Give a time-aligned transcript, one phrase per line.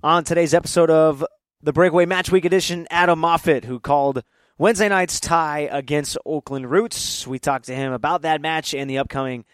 [0.00, 1.24] On today's episode of
[1.60, 4.22] the Breakaway Match Week Edition, Adam Moffat, who called
[4.56, 7.26] Wednesday night's tie against Oakland Roots.
[7.26, 9.44] We talked to him about that match and the upcoming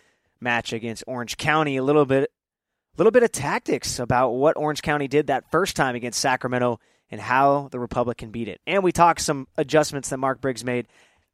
[0.43, 1.79] match against Orange County.
[1.79, 5.77] A little bit, a little bit of tactics about what Orange County did that first
[5.77, 6.79] time against Sacramento
[7.11, 8.61] and how the Republic can beat it.
[8.67, 10.89] And we talked some adjustments that Mark Briggs made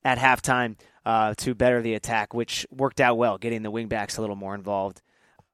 [0.04, 4.20] at halftime uh, to better the attack, which worked out well, getting the wingbacks a
[4.20, 5.02] little more involved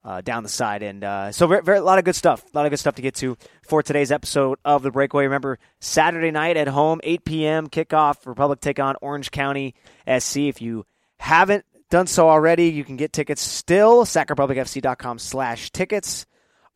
[0.07, 0.82] uh, down the side.
[0.84, 2.43] And uh, so, very, very, a lot of good stuff.
[2.45, 5.25] A lot of good stuff to get to for today's episode of the Breakaway.
[5.25, 7.67] Remember, Saturday night at home, 8 p.m.
[7.67, 8.25] kickoff.
[8.25, 9.75] Republic take on Orange County
[10.07, 10.36] SC.
[10.36, 10.86] If you
[11.18, 14.04] haven't done so already, you can get tickets still.
[14.04, 16.25] SacRepublicFC.com slash tickets.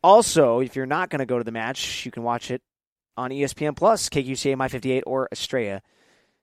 [0.03, 2.61] Also, if you're not going to go to the match, you can watch it
[3.15, 5.81] on ESPN Plus, KQCA My 58, or Estrella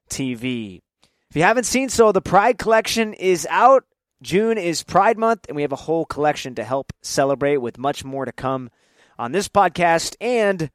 [0.09, 0.81] TV.
[1.29, 3.83] If you haven't seen so, the Pride Collection is out.
[4.21, 8.03] June is Pride Month, and we have a whole collection to help celebrate with much
[8.03, 8.69] more to come
[9.17, 10.69] on this podcast and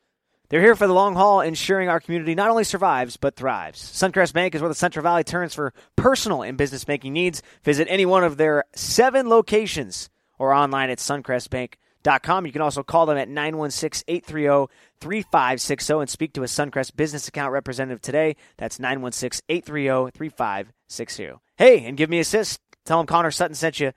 [0.49, 3.81] They're here for the long haul, ensuring our community not only survives, but thrives.
[3.81, 7.41] Suncrest Bank is where the Central Valley turns for personal and business banking needs.
[7.63, 11.77] Visit any one of their seven locations or online at suncrestbank.com.
[12.03, 17.27] You can also call them at 916 830 3560 and speak to a Suncrest business
[17.27, 18.35] account representative today.
[18.57, 21.31] That's 916 830 3560.
[21.57, 22.59] Hey, and give me a assist.
[22.85, 23.91] Tell them Connor Sutton sent you.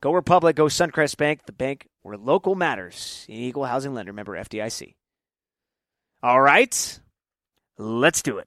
[0.00, 3.26] Go Republic, go Suncrest Bank, the bank where local matters.
[3.28, 4.94] An equal housing lender, member FDIC.
[6.22, 7.00] All right,
[7.78, 8.46] let's do it.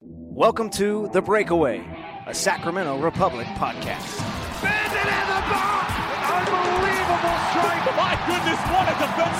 [0.00, 1.84] Welcome to The Breakaway,
[2.26, 5.31] a Sacramento Republic podcast.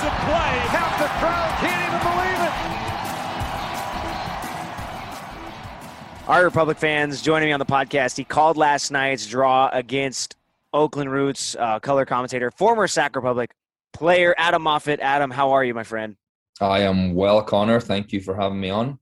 [0.03, 0.53] A play!
[0.69, 2.53] Half the crowd can't even believe it!
[6.27, 8.17] All right, Republic fans, joining me on the podcast.
[8.17, 10.35] He called last night's draw against
[10.73, 13.51] Oakland Roots, uh, color commentator, former Sac Republic
[13.93, 14.99] player, Adam Moffat.
[14.99, 16.15] Adam, how are you, my friend?
[16.59, 17.79] I am well, Connor.
[17.79, 18.99] Thank you for having me on.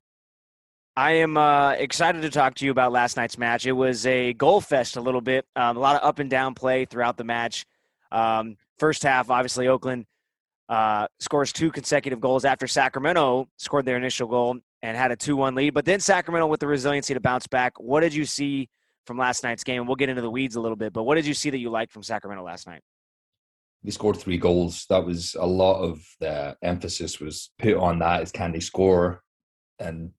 [0.95, 3.65] I am uh, excited to talk to you about last night's match.
[3.65, 6.53] It was a goal fest a little bit, um, a lot of up and down
[6.53, 7.65] play throughout the match.
[8.11, 10.05] Um, first half, obviously, Oakland
[10.71, 15.35] uh, scores two consecutive goals after Sacramento scored their initial goal and had a 2
[15.35, 15.73] 1 lead.
[15.73, 17.73] But then Sacramento with the resiliency to bounce back.
[17.77, 18.69] What did you see
[19.05, 19.85] from last night's game?
[19.85, 21.69] We'll get into the weeds a little bit, but what did you see that you
[21.69, 22.81] liked from Sacramento last night?
[23.83, 24.85] We scored three goals.
[24.89, 28.21] That was a lot of the emphasis was put on that.
[28.21, 29.21] Is can they score?
[29.77, 30.11] And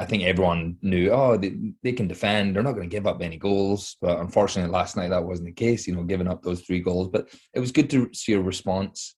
[0.00, 1.54] I think everyone knew, oh, they,
[1.84, 2.56] they can defend.
[2.56, 3.96] They're not going to give up any goals.
[4.00, 5.86] But unfortunately, last night that wasn't the case.
[5.86, 7.08] You know, giving up those three goals.
[7.08, 9.14] But it was good to see a response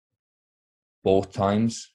[1.05, 1.93] both times.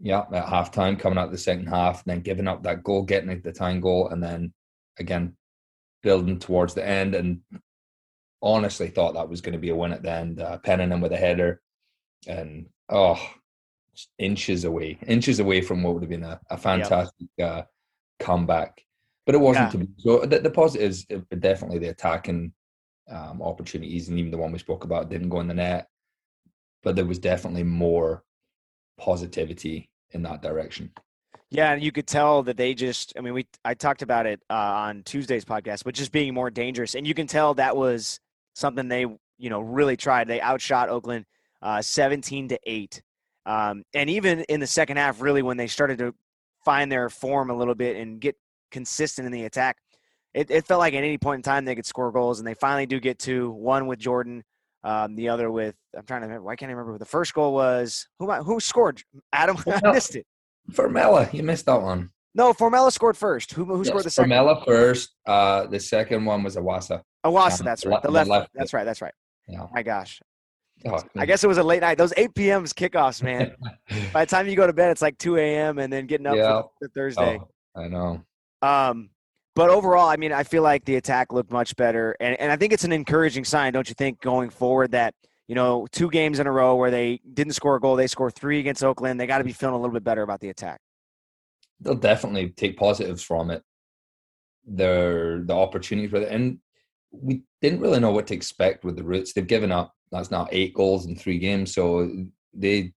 [0.00, 3.52] Yeah, at halftime, coming out the second half, then giving up that goal, getting the
[3.52, 4.52] tying goal, and then
[4.98, 5.36] again
[6.02, 7.14] building towards the end.
[7.14, 7.40] And
[8.42, 10.40] honestly, thought that was going to be a win at the end.
[10.40, 11.60] Uh, penning him with a header,
[12.26, 13.20] and oh,
[14.18, 17.50] inches away, inches away from what would have been a, a fantastic yep.
[17.50, 17.62] uh,
[18.18, 18.82] comeback.
[19.26, 19.70] But it wasn't yeah.
[19.70, 19.88] to be.
[19.98, 21.06] So the, the positives
[21.38, 22.52] definitely the attacking
[23.10, 25.88] um, opportunities, and even the one we spoke about didn't go in the net.
[26.84, 28.22] But there was definitely more
[28.98, 30.92] positivity in that direction.
[31.50, 33.12] Yeah, and you could tell that they just.
[33.16, 36.50] I mean, we I talked about it uh, on Tuesday's podcast, but just being more
[36.50, 38.18] dangerous, and you can tell that was
[38.54, 39.06] something they
[39.38, 40.28] you know really tried.
[40.28, 41.26] They outshot Oakland
[41.62, 43.02] uh, seventeen to eight,
[43.46, 46.14] um, and even in the second half, really when they started to
[46.64, 48.36] find their form a little bit and get
[48.70, 49.76] consistent in the attack,
[50.32, 52.54] it, it felt like at any point in time they could score goals, and they
[52.54, 54.42] finally do get to One with Jordan,
[54.84, 56.44] um, the other with I'm trying to remember.
[56.44, 58.06] Why can't I remember who the first goal was?
[58.18, 59.02] Who who scored?
[59.32, 60.26] Adam, I missed it.
[60.70, 62.10] Formella, you missed that one.
[62.34, 63.52] No, Formella scored first.
[63.52, 64.30] Who, who yes, scored the second?
[64.30, 65.14] Formella first.
[65.26, 67.02] Uh, the second one was Iwasa.
[67.24, 68.02] Iwasa, um, that's right.
[68.02, 68.28] The left.
[68.28, 68.84] left that's right.
[68.84, 69.14] That's right.
[69.48, 69.66] Yeah.
[69.72, 70.20] My gosh.
[70.86, 71.96] Oh, I guess it was a late night.
[71.96, 73.54] Those 8 p.m.s kickoffs, man.
[74.12, 75.78] By the time you go to bed, it's like 2 a.m.
[75.78, 76.62] and then getting up yeah.
[76.78, 77.40] for Thursday.
[77.40, 78.22] Oh, I know.
[78.60, 79.10] Um,
[79.54, 82.56] but overall, I mean, I feel like the attack looked much better, and and I
[82.56, 85.14] think it's an encouraging sign, don't you think, going forward that
[85.46, 88.30] you know two games in a row where they didn't score a goal, they score
[88.30, 89.20] three against Oakland.
[89.20, 90.80] They got to be feeling a little bit better about the attack.
[91.80, 93.62] They'll definitely take positives from it.
[94.66, 96.58] Their the opportunities with it, and
[97.12, 99.32] we didn't really know what to expect with the Roots.
[99.32, 99.92] They've given up.
[100.10, 102.10] That's now eight goals in three games, so
[102.52, 102.92] they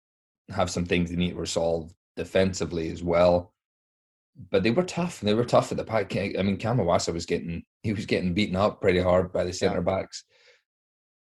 [0.50, 3.54] have some things they need to resolve defensively as well.
[4.51, 5.19] But they were tough.
[5.19, 6.15] They were tough at the back.
[6.15, 9.53] I mean, Cam Iwasa was getting he was getting beaten up pretty hard by the
[9.53, 10.23] centre backs.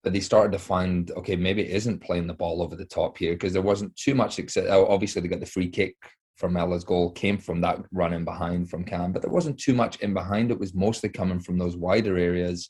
[0.04, 3.18] But they started to find okay, maybe it isn't playing the ball over the top
[3.18, 4.66] here because there wasn't too much success.
[4.70, 5.96] Oh, obviously, they got the free kick
[6.38, 9.74] from Ella's goal came from that run in behind from Cam, but there wasn't too
[9.74, 10.52] much in behind.
[10.52, 12.70] It was mostly coming from those wider areas.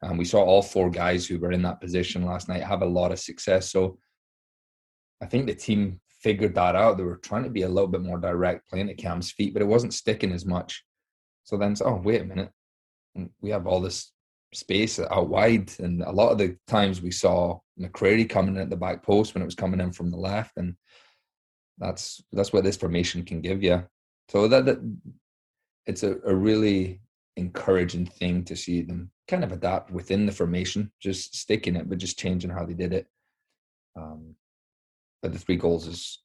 [0.00, 2.86] And we saw all four guys who were in that position last night have a
[2.86, 3.70] lot of success.
[3.70, 3.98] So
[5.22, 6.96] I think the team figured that out.
[6.96, 9.62] They were trying to be a little bit more direct, playing at Cam's feet, but
[9.62, 10.84] it wasn't sticking as much.
[11.44, 12.50] So then, oh, wait a minute.
[13.40, 14.12] We have all this
[14.54, 15.72] space out wide.
[15.78, 19.34] And a lot of the times we saw McCrary coming in at the back post
[19.34, 20.52] when it was coming in from the left.
[20.56, 20.76] And
[21.78, 23.84] that's that's what this formation can give you.
[24.28, 24.78] So that, that
[25.86, 27.00] it's a, a really
[27.36, 31.98] encouraging thing to see them kind of adapt within the formation, just sticking it, but
[31.98, 33.06] just changing how they did it.
[33.96, 34.36] Um,
[35.22, 36.18] but the three goals is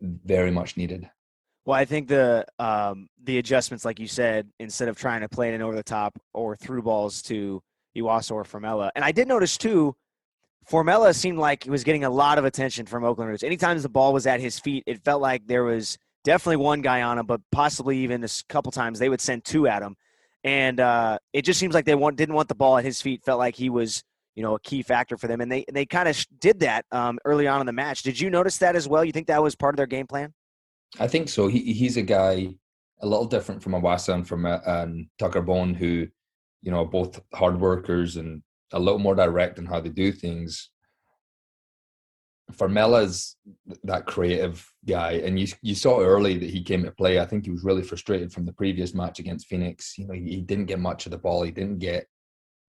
[0.00, 1.08] very much needed.
[1.64, 5.48] Well, I think the um, the adjustments, like you said, instead of trying to play
[5.48, 7.62] it in over the top or through balls to
[7.96, 9.96] Iwasa or Formella, and I did notice too
[10.70, 13.42] Formella seemed like he was getting a lot of attention from Oakland Roots.
[13.42, 17.02] Anytime the ball was at his feet, it felt like there was definitely one guy
[17.02, 19.96] on him, but possibly even a couple times they would send two at him.
[20.42, 23.22] And uh, it just seems like they want, didn't want the ball at his feet.
[23.24, 24.02] Felt like he was,
[24.34, 27.18] you know, a key factor for them, and they they kind of did that um,
[27.24, 28.02] early on in the match.
[28.02, 29.04] Did you notice that as well?
[29.04, 30.32] You think that was part of their game plan?
[30.98, 31.48] I think so.
[31.48, 32.54] He he's a guy
[33.00, 36.06] a little different from Iwasa and from uh, um, Tucker Bone, who,
[36.62, 38.42] you know, are both hard workers and
[38.72, 40.70] a little more direct in how they do things.
[42.52, 43.36] Formella's
[43.84, 47.18] that creative guy, and you you saw early that he came to play.
[47.18, 49.96] I think he was really frustrated from the previous match against Phoenix.
[49.96, 51.42] You know, he, he didn't get much of the ball.
[51.42, 52.06] He didn't get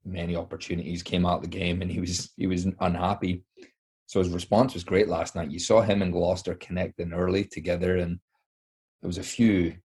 [0.06, 1.04] many opportunities.
[1.04, 3.44] Came out of the game, and he was he was unhappy.
[4.08, 5.52] So his response was great last night.
[5.52, 8.20] You saw him and Gloster connecting early together, and
[9.02, 9.76] there was a few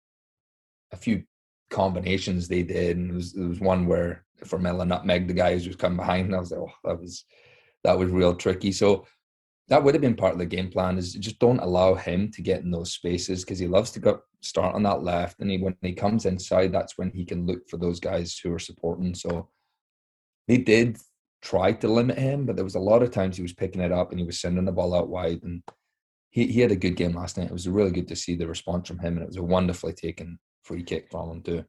[0.92, 1.24] a few
[1.70, 5.66] combinations they did, and there was, there was one where Formella nutmegged the guy who
[5.66, 7.24] was coming behind, and I was like, oh, that was
[7.84, 8.72] that was real tricky.
[8.72, 9.06] So
[9.70, 12.42] that would have been part of the game plan is just don't allow him to
[12.42, 15.58] get in those spaces because he loves to go start on that left and he
[15.58, 19.14] when he comes inside that's when he can look for those guys who are supporting
[19.14, 19.48] so
[20.50, 20.98] they did
[21.42, 23.92] try to limit him but there was a lot of times he was picking it
[23.92, 25.62] up and he was sending the ball out wide and
[26.30, 28.46] he, he had a good game last night it was really good to see the
[28.46, 31.64] response from him and it was a wonderfully taken free kick from him too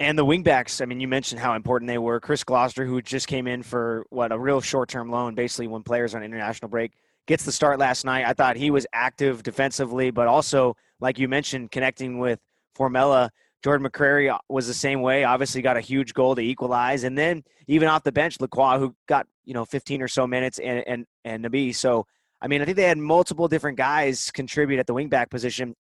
[0.00, 2.20] and the wingbacks, I mean, you mentioned how important they were.
[2.20, 6.14] Chris Gloster, who just came in for what a real short-term loan, basically when players
[6.14, 6.92] are on international break,
[7.26, 8.24] gets the start last night.
[8.24, 12.38] I thought he was active defensively, but also, like you mentioned, connecting with
[12.78, 13.28] Formella.
[13.62, 15.24] Jordan McCrary was the same way.
[15.24, 18.94] Obviously, got a huge goal to equalize, and then even off the bench, Lacroix, who
[19.06, 21.74] got you know 15 or so minutes, and and and Nabi.
[21.74, 22.06] So,
[22.40, 25.74] I mean, I think they had multiple different guys contribute at the wingback position.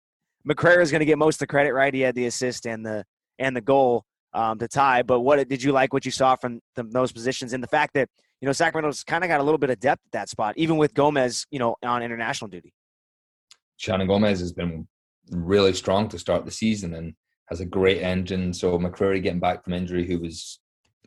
[0.47, 1.93] McCrary is going to get most of the credit, right?
[1.93, 3.05] He had the assist and the
[3.37, 4.03] and the goal
[4.33, 5.01] um, to tie.
[5.03, 7.93] But what did you like what you saw from the, those positions and the fact
[7.93, 8.09] that
[8.41, 10.75] you know Sacramento's kind of got a little bit of depth at that spot, even
[10.75, 12.73] with Gomez, you know, on international duty.
[13.77, 14.85] Shannon Gomez has been
[15.31, 17.13] really strong to start the season and
[17.49, 18.53] has a great engine.
[18.53, 20.59] So McCrary getting back from injury, who was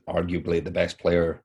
[0.09, 1.43] arguably the best player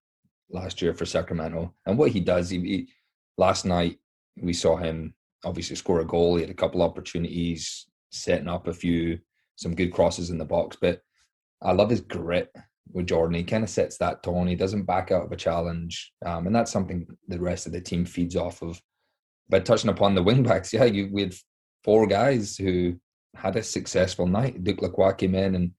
[0.49, 2.89] last year for Sacramento, and what he does, he, he
[3.37, 3.99] last night
[4.41, 5.13] we saw him
[5.45, 6.35] obviously score a goal.
[6.35, 9.19] He had a couple opportunities, setting up a few
[9.55, 11.01] some good crosses in the box, but
[11.61, 12.53] I love his grit
[12.91, 13.35] with Jordan.
[13.35, 14.47] He kind of sets that tone.
[14.47, 17.81] He doesn't back out of a challenge, um, and that's something the rest of the
[17.81, 18.79] team feeds off of.
[19.49, 21.35] But touching upon the wingbacks, yeah, you, we had
[21.83, 22.99] four guys who
[23.37, 24.63] had a successful night.
[24.63, 25.71] Duke Lacroix came in and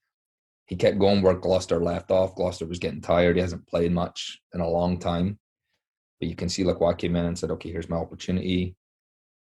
[0.67, 2.35] he kept going where Gloster left off.
[2.35, 3.37] Gloster was getting tired.
[3.37, 5.39] He hasn't played much in a long time.
[6.21, 8.77] But you can see Lacroix came in and said, okay, here's my opportunity.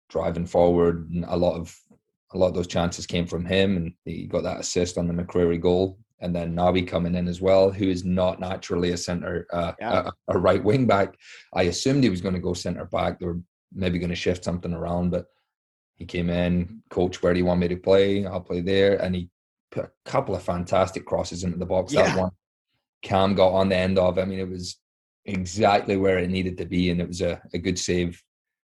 [0.09, 1.09] Driving forward.
[1.09, 1.75] And a lot of
[2.33, 5.13] a lot of those chances came from him and he got that assist on the
[5.13, 9.45] McCrary goal and then Nabi coming in as well, who is not naturally a center,
[9.53, 10.09] uh, yeah.
[10.27, 11.15] a, a, right wing back.
[11.53, 13.19] I assumed he was going to go center back.
[13.19, 13.39] They were
[13.73, 15.27] maybe going to shift something around, but
[15.97, 18.25] he came in, coach, where do you want me to play?
[18.25, 19.29] I'll play there, and he
[19.71, 21.91] put a couple of fantastic crosses into the box.
[21.91, 22.03] Yeah.
[22.03, 22.31] That one,
[23.01, 24.19] Cam got on the end of.
[24.19, 24.77] I mean, it was
[25.25, 28.21] exactly where it needed to be, and it was a, a good save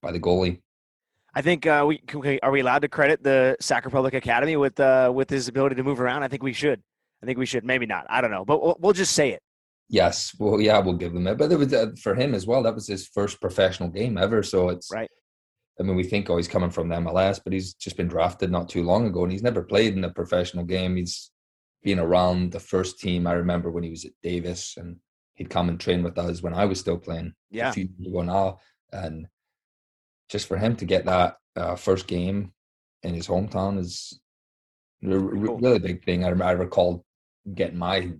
[0.01, 0.61] by the goalie.
[1.35, 4.79] I think uh, we, we, are we allowed to credit the Sac Republic Academy with
[4.79, 6.23] uh, with his ability to move around.
[6.23, 6.81] I think we should.
[7.21, 7.65] I think we should.
[7.65, 8.05] Maybe not.
[8.09, 9.41] I don't know, but we'll, we'll just say it.
[9.89, 11.37] Yes, well, yeah, we'll give him it.
[11.37, 12.63] But it was uh, for him as well.
[12.63, 14.41] That was his first professional game ever.
[14.41, 15.09] So it's right.
[15.79, 18.51] I mean, we think oh he's coming from the MLS, but he's just been drafted
[18.51, 20.97] not too long ago, and he's never played in a professional game.
[20.97, 21.31] He's
[21.83, 23.25] been around the first team.
[23.25, 24.97] I remember when he was at Davis, and
[25.35, 27.33] he'd come and train with us when I was still playing.
[27.49, 28.59] Yeah, a few years ago now,
[28.91, 29.27] and
[30.29, 32.51] just for him to get that uh, first game
[33.03, 34.19] in his hometown is
[35.03, 35.57] a Cool.
[35.59, 36.25] really big thing.
[36.25, 37.05] I, I recall
[37.55, 38.11] getting my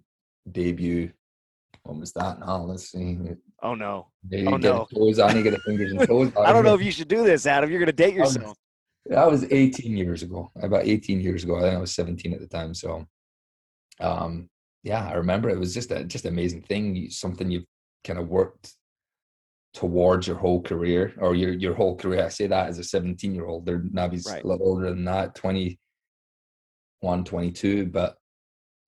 [0.50, 1.12] debut.
[1.84, 2.39] When was that?
[2.39, 3.18] Now let's see.
[3.62, 4.08] Oh no.
[4.34, 4.88] Oh, no.
[4.94, 6.32] toes on, you get fingers and toes.
[6.39, 7.70] I don't know if you should do this, Adam.
[7.70, 8.58] You're going to date yourself.
[9.06, 10.51] That was 18 years ago.
[10.62, 11.58] About 18 years ago.
[11.58, 12.74] I think I was 17 at the time.
[12.74, 13.06] So,
[14.00, 14.50] um,
[14.84, 17.10] yeah, I remember it was just a just amazing thing.
[17.10, 17.66] Something you've
[18.04, 18.74] kind of worked
[19.74, 22.25] towards your whole career or your your whole career.
[22.25, 23.66] I say that as a 17 year old.
[23.66, 24.44] They're Nabi's Right.
[24.44, 27.88] a little older than that, 21, 22.
[27.88, 28.16] But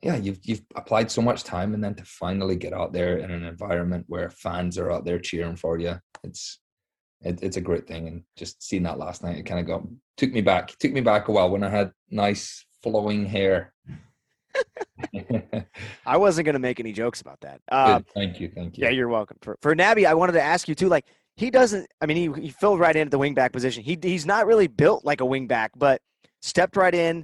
[0.01, 3.29] yeah, you've you've applied so much time and then to finally get out there in
[3.29, 5.99] an environment where fans are out there cheering for you.
[6.23, 6.59] It's
[7.21, 8.07] it, it's a great thing.
[8.07, 9.83] And just seeing that last night, it kind of got
[10.17, 13.73] took me back, took me back a while when I had nice flowing hair.
[16.05, 17.61] I wasn't going to make any jokes about that.
[17.71, 18.85] Um, thank you, thank you.
[18.85, 19.37] Yeah, you're welcome.
[19.41, 20.89] For for Nabi, I wanted to ask you too.
[20.89, 21.05] Like
[21.35, 21.87] he doesn't.
[22.01, 23.83] I mean, he he filled right in at the wingback position.
[23.83, 26.01] He he's not really built like a wingback, but
[26.41, 27.23] stepped right in,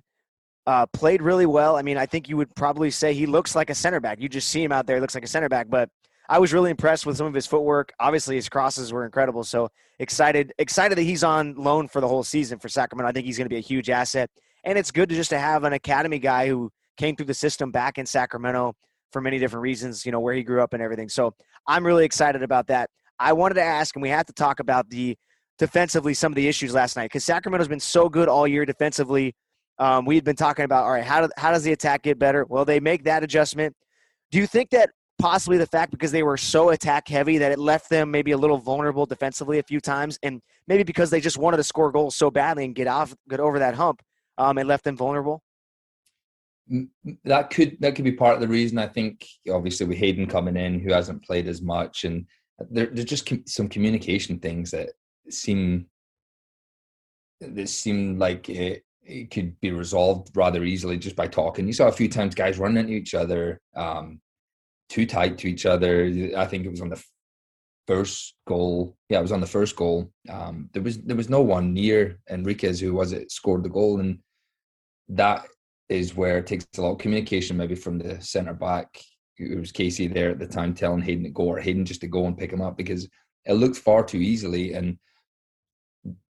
[0.67, 1.77] uh, played really well.
[1.77, 4.21] I mean, I think you would probably say he looks like a center back.
[4.21, 5.69] You just see him out there, he looks like a center back.
[5.69, 5.89] But
[6.29, 7.93] I was really impressed with some of his footwork.
[8.00, 9.45] Obviously, his crosses were incredible.
[9.45, 13.09] So excited, excited that he's on loan for the whole season for Sacramento.
[13.09, 14.29] I think he's going to be a huge asset,
[14.65, 17.71] and it's good to just to have an academy guy who came through the system
[17.71, 18.75] back in Sacramento
[19.13, 21.07] for many different reasons, you know, where he grew up and everything.
[21.07, 21.33] So
[21.65, 22.89] I'm really excited about that.
[23.19, 25.17] I wanted to ask, and we have to talk about the
[25.57, 29.33] defensively some of the issues last night because Sacramento's been so good all year defensively.
[29.79, 32.17] Um, we had been talking about, all right, how, do, how does the attack get
[32.17, 32.46] better?
[32.46, 33.75] Well, they make that adjustment.
[34.31, 37.60] Do you think that possibly the fact because they were so attack heavy that it
[37.60, 41.38] left them maybe a little vulnerable defensively a few times, and maybe because they just
[41.38, 44.01] wanted to score goals so badly and get off, get over that hump,
[44.38, 45.43] um, it left them vulnerable?
[47.24, 48.77] That could that could be part of the reason.
[48.77, 52.25] I think obviously with Hayden coming in, who hasn't played as much, and
[52.69, 54.89] there, there's just com- some communication things that
[55.29, 55.88] seem
[57.39, 61.65] that seem like it, it could be resolved rather easily just by talking.
[61.65, 64.19] You saw a few times guys running into each other, um,
[64.89, 66.11] too tight to each other.
[66.35, 67.01] I think it was on the
[67.87, 68.97] first goal.
[69.09, 70.11] Yeah, it was on the first goal.
[70.29, 73.99] Um, there was there was no one near Enriquez who was it scored the goal,
[74.01, 74.19] and
[75.09, 75.47] that
[75.89, 79.01] is where it takes a lot of communication, maybe from the centre back.
[79.37, 82.07] It was Casey there at the time telling Hayden to go, or Hayden just to
[82.07, 83.07] go and pick him up because
[83.45, 84.73] it looked far too easily.
[84.73, 84.97] And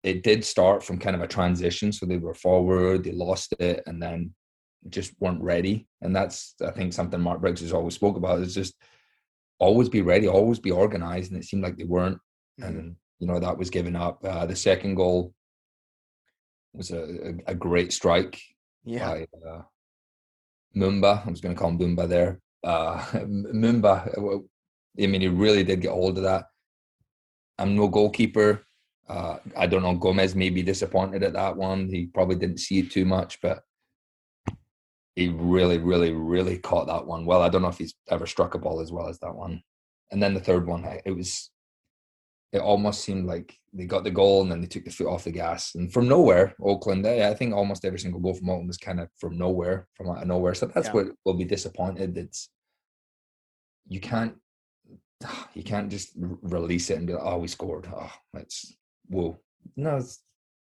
[0.03, 1.91] it did start from kind of a transition.
[1.91, 4.33] So they were forward, they lost it, and then
[4.89, 5.87] just weren't ready.
[6.01, 8.75] And that's, I think, something Mark Briggs has always spoke about is just
[9.59, 11.31] always be ready, always be organized.
[11.31, 12.19] And it seemed like they weren't.
[12.59, 14.23] And, you know, that was given up.
[14.25, 15.33] Uh, the second goal
[16.73, 17.01] was a,
[17.47, 18.41] a, a great strike
[18.83, 19.07] Yeah.
[19.07, 19.61] by uh,
[20.75, 21.25] Mumba.
[21.25, 22.39] I was going to call him Boomba there.
[22.63, 24.39] Uh, Mumba, uh,
[25.01, 26.45] I mean, he really did get hold of that.
[27.57, 28.65] I'm no goalkeeper.
[29.07, 29.95] Uh, I don't know.
[29.95, 31.89] Gomez may be disappointed at that one.
[31.89, 33.63] He probably didn't see it too much, but
[35.15, 37.41] he really, really, really caught that one well.
[37.41, 39.62] I don't know if he's ever struck a ball as well as that one.
[40.12, 41.51] And then the third one, it was,
[42.51, 45.24] it almost seemed like they got the goal and then they took the foot off
[45.25, 45.75] the gas.
[45.75, 49.00] And from nowhere, Oakland, eh, I think almost every single goal from Oakland was kind
[49.00, 50.53] of from nowhere, from out of nowhere.
[50.53, 50.93] So that's Yeah.
[50.93, 52.17] what will be disappointed.
[52.17, 52.50] It's
[53.88, 54.36] you can't
[55.53, 57.88] you can't just release it and be like, oh, we scored.
[57.93, 58.75] Oh, that's
[59.07, 59.38] whoa.
[59.75, 60.22] No, it's,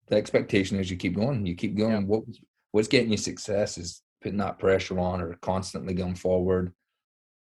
[0.09, 1.47] the expectation is you keep going.
[1.47, 1.93] You keep going.
[1.93, 2.01] Yeah.
[2.01, 2.25] What
[2.73, 6.73] what's getting you success is putting that pressure on or constantly going forward.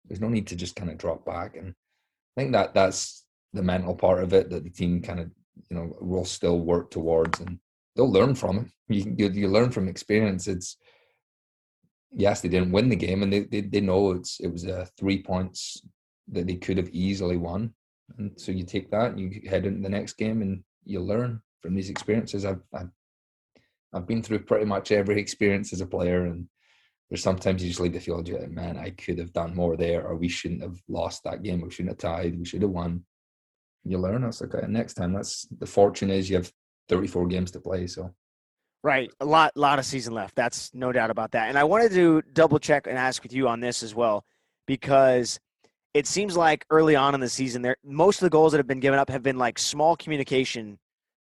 [0.05, 1.55] There's no need to just kind of drop back.
[1.55, 5.31] And I think that that's the mental part of it that the team kind of
[5.69, 7.59] you know will still work towards, and
[7.95, 8.67] they'll learn from it.
[8.89, 10.47] You you, you learn from experience.
[10.47, 10.77] It's
[12.11, 14.85] yes, they didn't win the game, and they they, they know it's it was uh,
[14.97, 15.81] three points
[16.29, 17.73] that they could have easily won,
[18.17, 21.41] and so you take that and you head into the next game, and you learn
[21.61, 22.45] from these experiences.
[22.45, 22.89] I've I've,
[23.93, 26.47] I've been through pretty much every experience as a player, and
[27.11, 29.75] there's sometimes you just leave the field, you're like, man, I could have done more
[29.75, 32.71] there, or we shouldn't have lost that game, we shouldn't have tied, we should have
[32.71, 33.03] won.
[33.83, 34.21] You learn.
[34.21, 34.61] That's okay.
[34.67, 36.51] Next time, that's the fortune is you have
[36.87, 38.13] 34 games to play, so.
[38.83, 40.35] Right, a lot, lot of season left.
[40.35, 41.49] That's no doubt about that.
[41.49, 44.23] And I wanted to double check and ask with you on this as well,
[44.65, 45.39] because
[45.93, 48.67] it seems like early on in the season, there most of the goals that have
[48.67, 50.79] been given up have been like small communication,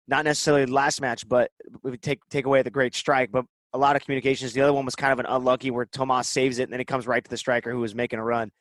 [0.08, 1.52] not necessarily the last match, but
[1.84, 4.54] we take take away the great strike, but a lot of communications.
[4.54, 6.86] The other one was kind of an unlucky where Tomas saves it and then it
[6.88, 8.52] comes right to the striker who was making a run.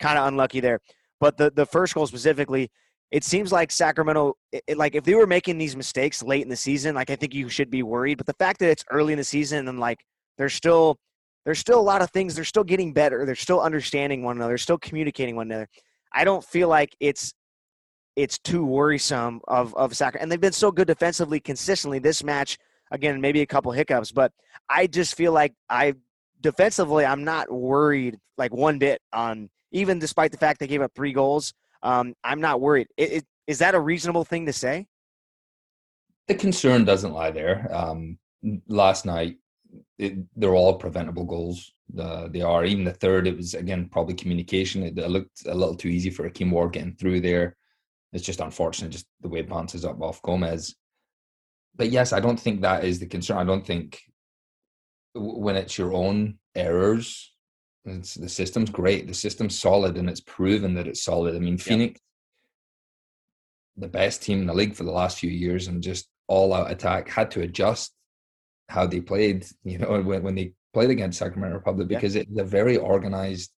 [0.00, 0.80] Kind of unlucky there.
[1.20, 2.70] But the the first goal specifically,
[3.10, 6.48] it seems like Sacramento, it, it- like if they were making these mistakes late in
[6.48, 8.18] the season, like I think you should be worried.
[8.18, 10.04] But the fact that it's early in the season and like
[10.36, 10.98] they're still
[11.44, 12.34] there's still a lot of things.
[12.34, 13.26] They're still getting better.
[13.26, 14.58] They're still understanding one another.
[14.58, 15.68] Still communicating one another.
[16.12, 17.34] I don't feel like it's
[18.16, 21.98] it's too worrisome of of soccer And they've been so good defensively consistently.
[21.98, 22.58] This match
[22.90, 24.32] again, maybe a couple hiccups, but
[24.68, 25.94] I just feel like I
[26.40, 30.92] defensively, I'm not worried like one bit on even despite the fact they gave up
[30.94, 31.52] three goals.
[31.82, 32.86] Um, I'm not worried.
[32.96, 34.86] It, it, is that a reasonable thing to say?
[36.28, 37.68] The concern doesn't lie there.
[37.70, 38.18] Um,
[38.68, 39.36] last night,
[39.98, 41.72] it, they're all preventable goals.
[41.98, 42.64] Uh, they are.
[42.64, 44.82] Even the third, it was again probably communication.
[44.82, 47.56] It, it, looked a little too easy for Akeem Ward getting through there.
[48.12, 50.74] It's just unfortunate, just the way it bounces up off Gomez.
[51.76, 53.38] But yes, I don't think that is the concern.
[53.38, 54.00] I don't think
[55.14, 57.32] when it's your own errors,
[57.84, 59.06] it's, the system's great.
[59.06, 61.34] The system's solid, and it's proven that it's solid.
[61.34, 62.00] I mean, Phoenix,
[63.76, 66.70] the best team in the league for the last few years, and just all out
[66.70, 67.92] attack, had to adjust
[68.68, 69.46] how they played.
[69.64, 72.22] You know, when, when they played against Sacramento Republic because yeah.
[72.22, 73.50] it's a very organized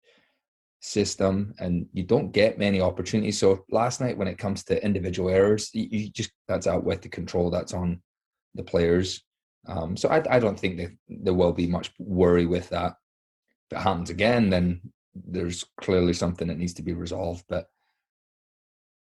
[0.81, 3.39] system and you don't get many opportunities.
[3.39, 7.01] So last night, when it comes to individual errors, you, you just that's out with
[7.01, 8.03] the control that's on
[8.55, 9.23] the players.
[9.67, 12.97] Um, so I, I don't think that there will be much worry with that.
[13.71, 14.83] If it happens again, then
[15.15, 17.45] there's clearly something that needs to be resolved.
[17.49, 17.67] But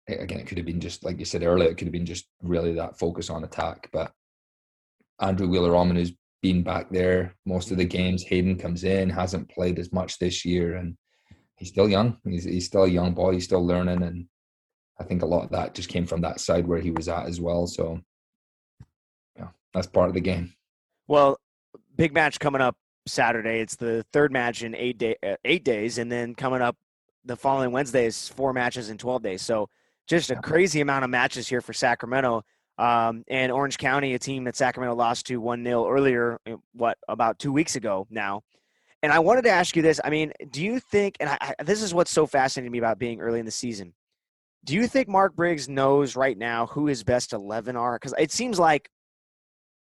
[0.09, 1.69] again, it could have been just like you said earlier.
[1.69, 3.91] It could have been just really that focus on attack.
[3.93, 4.13] But
[5.21, 9.79] Andrew Wheeler-Omiunu, who's been back there most of the games, Hayden comes in, hasn't played
[9.79, 10.97] as much this year, and
[11.57, 12.19] he's still young.
[12.25, 13.33] He's he's still a young boy.
[13.33, 14.27] He's still learning, and
[14.99, 17.27] I think a lot of that just came from that side where he was at
[17.27, 17.67] as well.
[17.67, 18.01] So,
[19.37, 20.55] yeah, that's part of the game.
[21.09, 21.39] Well,
[21.97, 23.61] big match coming up Saturday.
[23.61, 26.77] It's the third match in eight day uh, eight days, and then coming up
[27.25, 29.43] the following Wednesday is four matches in twelve days.
[29.43, 29.69] So,
[30.07, 32.45] just a crazy amount of matches here for Sacramento.
[32.79, 36.97] Um, and Orange County, a team that Sacramento lost to 1 0 earlier, uh, what,
[37.09, 38.43] about two weeks ago now.
[39.03, 40.01] And I wanted to ask you this.
[40.05, 42.79] I mean, do you think, and I, I, this is what's so fascinating to me
[42.79, 43.95] about being early in the season,
[44.65, 47.97] do you think Mark Briggs knows right now who his best 11 are?
[47.97, 48.91] Because it seems like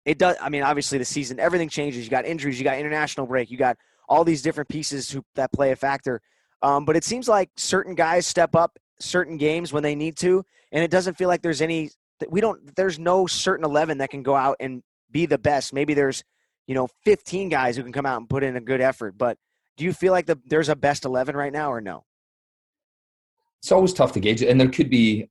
[0.05, 0.37] it does.
[0.41, 2.05] I mean, obviously, the season, everything changes.
[2.05, 3.77] You got injuries, you got international break, you got
[4.09, 6.21] all these different pieces who, that play a factor.
[6.63, 10.45] Um, but it seems like certain guys step up certain games when they need to,
[10.73, 11.91] and it doesn't feel like there's any.
[12.29, 12.75] We don't.
[12.77, 15.73] There's no certain eleven that can go out and be the best.
[15.73, 16.25] Maybe there's
[16.69, 19.17] you know, 15 guys who can come out and put in a good effort.
[19.19, 19.39] But
[19.79, 22.05] do you feel like the, there's a best 11 right now or no?
[23.63, 25.29] It's always tough to gauge, and there could be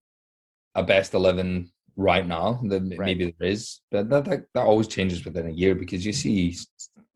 [0.76, 2.60] a best 11 right now.
[2.64, 3.00] That right.
[3.00, 6.58] maybe there is, but that, that, that always changes within a year because you see,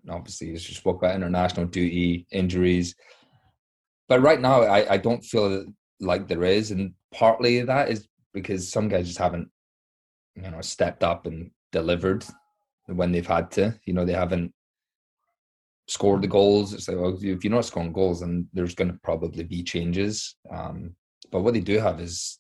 [0.10, 2.96] obviously, you spoke about international duty injuries.
[4.08, 5.66] But right now, I, I don't feel
[6.00, 9.50] like there is, and partly that is because some guys just haven't,
[10.36, 12.26] you know, stepped up and delivered
[12.88, 13.80] when they've had to.
[13.86, 14.54] You know, they haven't
[15.88, 16.74] scored the goals.
[16.74, 20.36] It's like, well, if you're not scoring goals, then there's going to probably be changes.
[20.50, 20.96] Um,
[21.32, 22.40] but what they do have is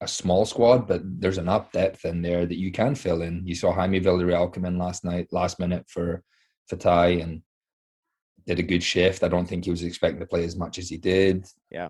[0.00, 3.46] a small squad, but there's enough depth in there that you can fill in.
[3.46, 6.22] You saw Jaime Villarreal come in last night, last minute for
[6.70, 7.42] Fatai, and
[8.46, 9.22] did a good shift.
[9.22, 11.46] I don't think he was expecting to play as much as he did.
[11.70, 11.88] Yeah.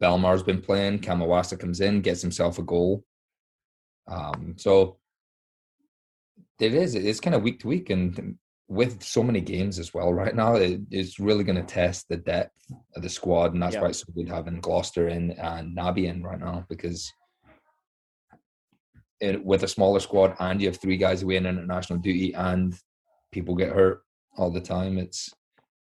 [0.00, 0.98] Belmar's been playing.
[0.98, 3.04] Cam Iwasa comes in, gets himself a goal.
[4.08, 4.98] Um, so
[6.60, 6.94] it is.
[6.94, 8.36] It's kind of week to week, and
[8.68, 12.16] with so many games as well right now, it, it's really going to test the
[12.16, 12.52] depth
[12.96, 16.22] of the squad, and that's why it's so good having Gloster in and Nabi in
[16.22, 17.12] right now because
[19.20, 22.74] it, with a smaller squad and you have three guys away in international duty and
[23.32, 24.02] people get hurt
[24.36, 25.30] all the time, it's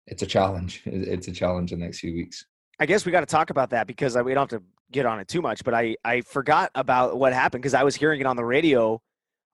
[0.06, 0.82] it's a challenge.
[0.86, 2.44] It's a challenge in the next few weeks.
[2.80, 5.20] I guess we got to talk about that because we don't have to get on
[5.20, 5.64] it too much.
[5.64, 9.02] But I I forgot about what happened because I was hearing it on the radio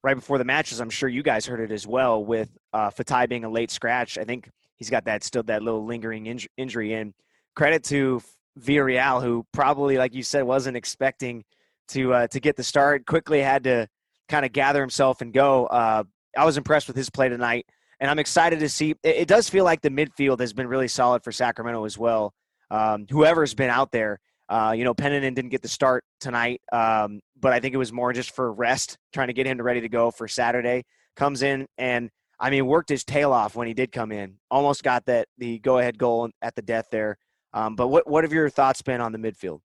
[0.04, 0.80] right before the matches.
[0.80, 4.18] I'm sure you guys heard it as well with uh, Fatai being a late scratch.
[4.18, 6.92] I think he's got that still that little lingering inj- injury.
[6.92, 7.14] And
[7.56, 8.22] credit to
[8.58, 11.44] Villarreal, who probably, like you said, wasn't expecting
[11.88, 13.06] to uh, to get the start.
[13.06, 13.88] Quickly had to
[14.28, 15.66] kind of gather himself and go.
[15.66, 16.04] Uh,
[16.36, 17.66] I was impressed with his play tonight,
[17.98, 18.90] and I'm excited to see.
[19.02, 22.32] It, it, does feel like the midfield has been really solid for Sacramento as well.
[22.70, 24.20] Um, whoever's been out there,
[24.50, 27.92] uh, you know, Pennington didn't get the start tonight, um, but I think it was
[27.92, 30.82] more just for rest, trying to get him ready to go for Saturday.
[31.14, 32.10] Comes in and
[32.40, 34.34] I mean worked his tail off when he did come in.
[34.50, 37.16] Almost got that the go ahead goal at the death there.
[37.52, 39.60] Um, but what what have your thoughts been on the midfield?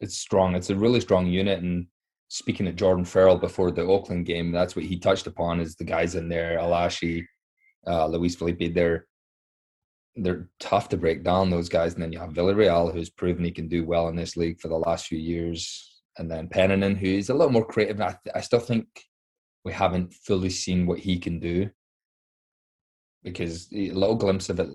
[0.00, 0.54] It's strong.
[0.54, 1.62] It's a really strong unit.
[1.62, 1.86] And
[2.28, 5.84] speaking of Jordan Farrell before the Oakland game, that's what he touched upon is the
[5.84, 7.22] guys in there, Alashe,
[7.86, 8.74] uh, Luis Felipe.
[8.74, 9.06] They're
[10.22, 11.94] they're tough to break down those guys.
[11.94, 14.68] And then you have Villarreal, who's proven he can do well in this league for
[14.68, 18.00] the last few years, and then Pennanen, who's a little more creative.
[18.00, 18.86] I, I still think
[19.64, 21.70] we haven't fully seen what he can do
[23.22, 24.70] because a little glimpse of it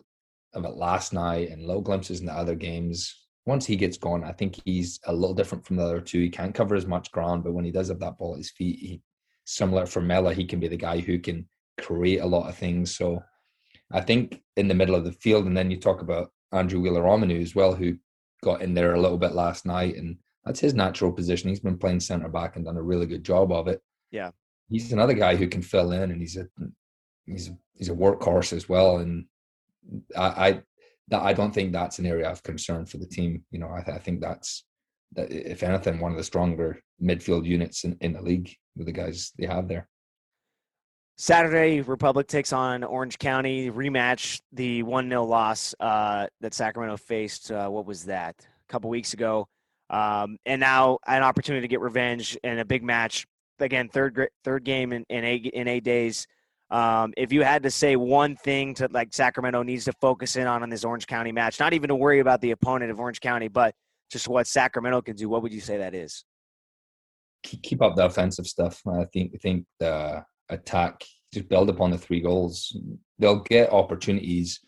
[0.54, 3.28] of it last night and little glimpses in the other games.
[3.46, 6.22] Once he gets going, I think he's a little different from the other two.
[6.22, 8.52] He can't cover as much ground, but when he does have that ball at his
[8.52, 9.02] feet, he
[9.46, 10.34] similar Formella.
[10.34, 11.48] He can be the guy who can
[11.80, 12.96] create a lot of things.
[12.96, 13.22] So
[13.92, 17.04] I think in the middle of the field, and then you talk about Andrew Wheeler
[17.04, 17.98] Omiunu as well, who
[18.44, 21.50] got in there a little bit last night, and that's his natural position.
[21.50, 23.82] He's been playing centre back and done a really good job of it.
[24.12, 24.32] Yeah,
[24.70, 26.48] he's another guy who can fill in, and he's a
[27.26, 28.98] he's he's a workhorse as well.
[28.98, 29.26] And
[30.16, 30.62] I, I
[31.10, 33.44] that I don't think that's an area of concern for the team.
[33.52, 34.64] You know, I, I think that's
[35.14, 38.92] that if anything, one of the stronger midfield units in, in the league with the
[38.92, 39.88] guys they have there.
[41.18, 47.52] Saturday, Republic takes on Orange County, rematch the 1 0 loss uh, that Sacramento faced.
[47.52, 48.36] Uh, what was that?
[48.40, 49.48] A couple weeks ago.
[49.90, 53.26] Um, and now an opportunity to get revenge in a big match.
[53.60, 56.28] Again, third third game in, in, eight, in eight days.
[56.70, 60.48] Um, if you had to say one thing to like Sacramento needs to focus in
[60.48, 63.22] on in this Orange County match, not even to worry about the opponent of Orange
[63.22, 63.74] County, but
[64.12, 66.26] just what Sacramento can do, what would you say that is?
[67.44, 68.82] Keep up the offensive stuff.
[68.88, 71.04] I think I think the attack,
[71.34, 72.76] just build upon the three goals.
[73.20, 74.60] They'll get opportunities.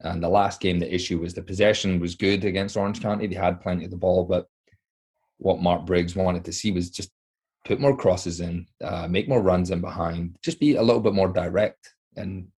[0.00, 3.26] And the last game, the issue was the possession was good against Orange County.
[3.26, 4.46] They had plenty of the ball, but
[5.38, 7.10] what Mark Briggs wanted to see was just
[7.64, 11.14] put more crosses in, uh, make more runs in behind, just be a little bit
[11.14, 11.94] more direct.
[12.16, 12.48] And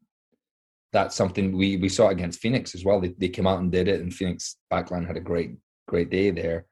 [0.92, 3.00] that's something we we saw against Phoenix as well.
[3.00, 5.56] They they came out and did it, and Phoenix backline had a great
[5.86, 6.66] great day there.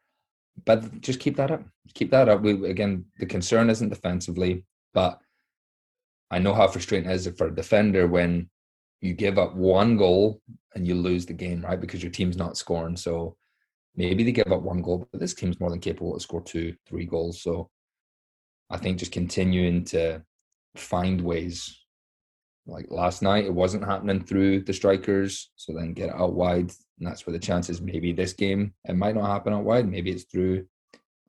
[0.65, 1.63] But just keep that up.
[1.95, 2.43] Keep that up.
[2.43, 5.21] We again, the concern isn't defensively, but
[6.31, 8.49] I know how frustrating it is for a defender when
[9.01, 10.41] you give up one goal
[10.75, 11.81] and you lose the game, right?
[11.81, 12.97] Because your team's not scoring.
[12.97, 13.37] So
[13.97, 16.75] maybe they give up one goal, but this team's more than capable to score two,
[16.87, 17.43] three goals.
[17.43, 17.71] So
[18.71, 20.23] I think just continuing to
[20.77, 21.79] find ways.
[22.67, 25.51] Like last night, it wasn't happening through the strikers.
[25.57, 26.71] So then get it out wide.
[26.99, 29.88] And that's where the chances maybe this game, it might not happen out wide.
[29.88, 30.67] Maybe it's through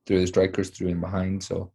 [0.06, 1.44] through the strikers, through and behind.
[1.44, 1.72] So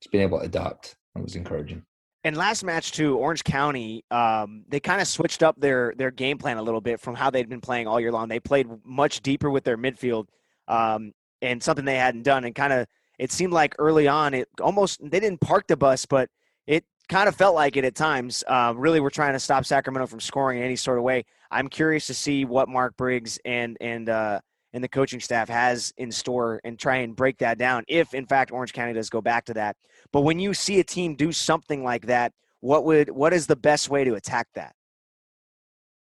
[0.00, 1.84] just being able to adapt, that was encouraging.
[2.24, 6.38] And last match too, Orange County, um, they kind of switched up their their game
[6.38, 8.28] plan a little bit from how they'd been playing all year long.
[8.28, 10.26] They played much deeper with their midfield,
[10.68, 12.44] um, and something they hadn't done.
[12.44, 12.86] And kind of,
[13.18, 16.30] it seemed like early on, it almost they didn't park the bus, but
[16.68, 18.44] it kind of felt like it at times.
[18.46, 21.24] Uh, really, we're trying to stop Sacramento from scoring in any sort of way.
[21.50, 24.40] I'm curious to see what Mark Briggs and and uh,
[24.72, 28.26] and the coaching staff has in store and try and break that down if in
[28.26, 29.76] fact Orange County does go back to that.
[30.12, 33.56] But when you see a team do something like that, what would what is the
[33.56, 34.74] best way to attack that?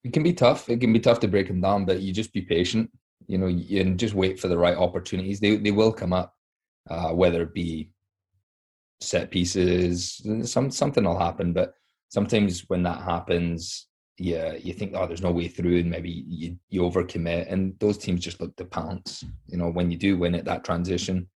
[0.04, 0.70] It can be tough.
[0.70, 2.92] It can be tough to break them down, but you just be patient,
[3.28, 5.40] you know, and just wait for the right opportunities.
[5.40, 6.34] They they will come up,
[6.90, 7.92] uh, whether it be
[9.02, 11.54] set pieces, some something will happen.
[11.54, 11.74] But
[12.10, 16.58] sometimes when that happens, yeah, you think, oh, there's no way through, and maybe you,
[16.70, 19.26] you overcommit, and those teams just look to pounce.
[19.48, 21.28] You know, when you do win it, that transition.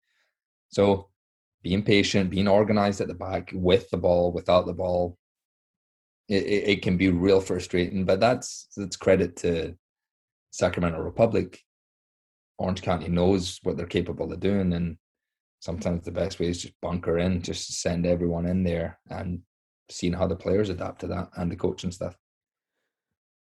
[0.68, 1.08] So,
[1.62, 5.18] being patient, being organized at the back, with the ball, without the ball,
[6.28, 8.04] it, it, it can be real frustrating.
[8.04, 9.74] But that's that's credit to
[10.50, 11.60] Sacramento Republic.
[12.58, 14.98] Orange County knows what they're capable of doing, and
[15.58, 19.40] sometimes the best way is just bunker in, just send everyone in there, and
[19.90, 22.16] seeing how the players adapt to that and the coaching stuff.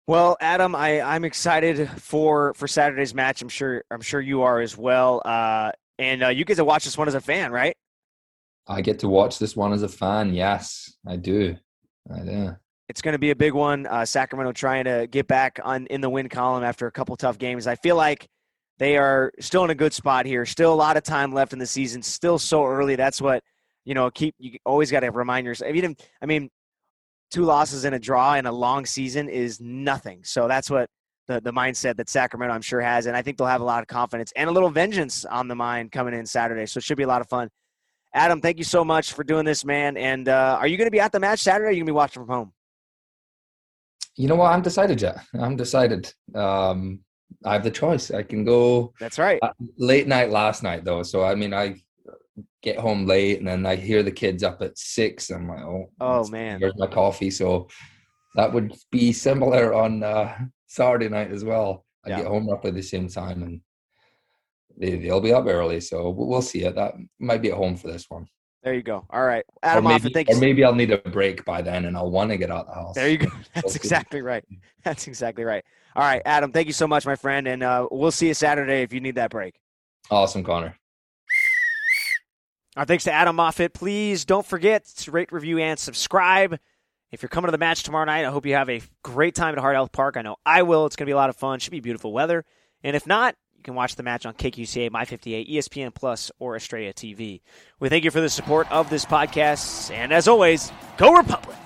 [0.08, 3.42] Well, Adam, I, I'm excited for for Saturday's match.
[3.42, 5.20] I'm sure I'm sure you are as well.
[5.24, 7.76] Uh, and uh, you get to watch this one as a fan, right?
[8.68, 10.32] I get to watch this one as a fan.
[10.32, 11.56] Yes, I do.
[12.12, 12.56] I do.
[12.88, 13.86] It's going to be a big one.
[13.86, 17.38] Uh, Sacramento trying to get back on in the win column after a couple tough
[17.38, 17.66] games.
[17.66, 18.28] I feel like
[18.78, 20.46] they are still in a good spot here.
[20.46, 22.02] Still a lot of time left in the season.
[22.02, 22.94] Still so early.
[22.94, 23.42] That's what
[23.84, 24.08] you know.
[24.10, 25.74] Keep you always got to remind yourself.
[25.74, 26.48] Even I mean,
[27.30, 30.20] two losses and a draw in a long season is nothing.
[30.24, 30.88] So that's what
[31.26, 33.06] the, the mindset that Sacramento, I'm sure, has.
[33.06, 35.54] And I think they'll have a lot of confidence and a little vengeance on the
[35.54, 36.66] mind coming in Saturday.
[36.66, 37.48] So it should be a lot of fun.
[38.14, 39.96] Adam, thank you so much for doing this, man.
[39.96, 41.64] And uh, are you going to be at the match Saturday?
[41.64, 42.52] Or are you going to be watching from home?
[44.16, 44.52] You know what?
[44.52, 45.18] I'm decided yet.
[45.38, 46.10] I'm decided.
[46.34, 47.00] Um,
[47.44, 48.10] I have the choice.
[48.10, 48.94] I can go.
[48.98, 49.38] That's right.
[49.42, 51.02] Uh, late night last night, though.
[51.02, 51.82] So, I mean, I
[52.62, 55.30] get home late and then I hear the kids up at six.
[55.30, 57.30] I'm like, oh, oh man, where's my coffee?
[57.30, 57.68] So
[58.34, 61.84] that would be similar on uh, Saturday night as well.
[62.04, 62.16] I yeah.
[62.18, 63.60] get home roughly the same time and
[64.78, 65.80] they, they'll be up early.
[65.80, 66.74] So we'll see it.
[66.74, 68.26] That might be at home for this one.
[68.62, 69.06] There you go.
[69.10, 69.44] All right.
[69.62, 72.36] Adam or maybe, or maybe I'll need a break by then and I'll want to
[72.36, 72.94] get out the house.
[72.94, 73.28] There you go.
[73.54, 74.44] That's exactly right.
[74.82, 75.64] That's exactly right.
[75.96, 77.48] All right, Adam, thank you so much, my friend.
[77.48, 79.58] And uh, we'll see you Saturday if you need that break.
[80.10, 80.76] Awesome, Connor.
[82.76, 83.72] Our thanks to Adam Moffat.
[83.72, 86.58] Please don't forget to rate, review, and subscribe.
[87.10, 89.54] If you're coming to the match tomorrow night, I hope you have a great time
[89.54, 90.18] at Heart Health Park.
[90.18, 90.84] I know I will.
[90.84, 91.58] It's going to be a lot of fun.
[91.58, 92.44] Should be beautiful weather.
[92.82, 96.92] And if not, You can watch the match on KQCA, My58, ESPN Plus, or Estrella
[96.92, 97.40] TV.
[97.80, 101.56] We thank you for the support of this podcast, and as always, go Republic!